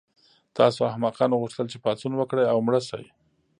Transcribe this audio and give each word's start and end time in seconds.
تاسو 0.57 0.79
احمقانو 0.91 1.39
غوښتل 1.41 1.65
چې 1.71 1.77
پاڅون 1.83 2.13
وکړئ 2.17 2.45
او 2.49 2.57
مړه 2.65 2.81
شئ 2.89 3.05